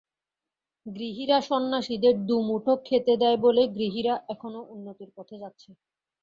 গৃহীরা 0.85 1.37
সন্ন্যাসীদের 1.49 2.15
দুমুঠো 2.27 2.73
খেতে 2.85 3.13
দেয় 3.21 3.37
বলে 3.37 3.61
গৃহীরা 3.75 4.13
এখনও 4.29 4.61
উন্নতির 4.73 5.09
পথে 5.17 5.35
যাচ্ছে। 5.39 5.69